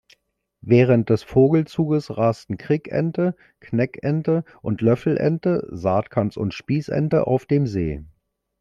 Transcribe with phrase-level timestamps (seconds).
[0.63, 8.03] Während des Vogelzuges rasten Krickente, Knäkente und Löffelente, Saatgans und Spießente auf dem See.